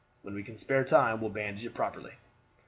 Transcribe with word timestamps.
When 0.23 0.33
we 0.33 0.41
can 0.41 0.57
spare 0.57 0.83
time 0.83 1.19
we 1.19 1.27
will 1.27 1.29
bandage 1.29 1.63
it 1.63 1.75
properly." 1.75 2.13